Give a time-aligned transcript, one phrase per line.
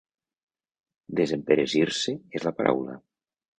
[1.19, 3.01] Desemperesir-se és la paraula.